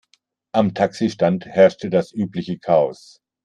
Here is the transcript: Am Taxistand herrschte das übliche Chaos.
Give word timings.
Am 0.51 0.73
Taxistand 0.73 1.45
herrschte 1.45 1.91
das 1.91 2.11
übliche 2.11 2.57
Chaos. 2.57 3.19